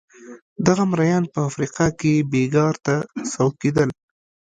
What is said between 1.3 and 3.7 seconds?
په افریقا کې بېګار ته سوق